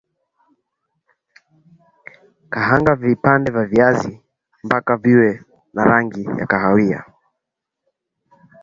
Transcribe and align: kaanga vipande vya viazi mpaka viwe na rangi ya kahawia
kaanga 2.53 2.95
vipande 2.95 3.51
vya 3.51 3.65
viazi 3.65 4.21
mpaka 4.63 4.95
viwe 4.97 5.45
na 5.73 5.83
rangi 5.85 6.23
ya 6.37 6.45
kahawia 6.47 7.05